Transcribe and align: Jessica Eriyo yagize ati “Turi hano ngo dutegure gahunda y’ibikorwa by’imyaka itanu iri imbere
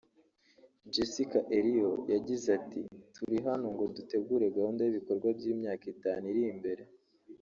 Jessica 0.93 1.39
Eriyo 1.57 1.91
yagize 2.13 2.47
ati 2.59 2.81
“Turi 3.15 3.37
hano 3.47 3.65
ngo 3.73 3.83
dutegure 3.95 4.45
gahunda 4.57 4.81
y’ibikorwa 4.83 5.27
by’imyaka 5.37 5.85
itanu 5.95 6.23
iri 6.31 6.43
imbere 6.55 6.83